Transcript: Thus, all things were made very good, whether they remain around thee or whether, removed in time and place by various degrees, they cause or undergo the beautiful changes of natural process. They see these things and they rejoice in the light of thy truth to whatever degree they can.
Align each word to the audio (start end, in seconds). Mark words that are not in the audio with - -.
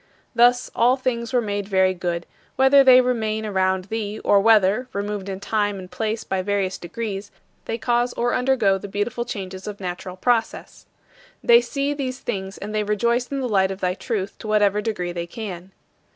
Thus, 0.33 0.71
all 0.75 0.95
things 0.97 1.31
were 1.31 1.43
made 1.43 1.67
very 1.67 1.93
good, 1.93 2.25
whether 2.55 2.83
they 2.83 3.01
remain 3.01 3.45
around 3.45 3.85
thee 3.85 4.17
or 4.23 4.39
whether, 4.39 4.87
removed 4.93 5.29
in 5.29 5.39
time 5.39 5.77
and 5.77 5.91
place 5.91 6.23
by 6.23 6.41
various 6.41 6.79
degrees, 6.79 7.29
they 7.65 7.77
cause 7.77 8.11
or 8.13 8.33
undergo 8.33 8.79
the 8.79 8.87
beautiful 8.87 9.25
changes 9.25 9.67
of 9.67 9.79
natural 9.79 10.15
process. 10.17 10.87
They 11.43 11.61
see 11.61 11.93
these 11.93 12.17
things 12.17 12.57
and 12.57 12.73
they 12.73 12.81
rejoice 12.83 13.27
in 13.27 13.41
the 13.41 13.47
light 13.47 13.69
of 13.69 13.79
thy 13.79 13.93
truth 13.93 14.35
to 14.39 14.47
whatever 14.47 14.81
degree 14.81 15.11
they 15.11 15.27
can. 15.27 15.71